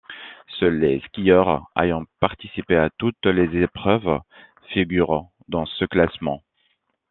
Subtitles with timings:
[0.59, 4.19] Seuls les skieurs ayant participé à toutes les épreuves
[4.71, 6.41] figurent dans ce classement.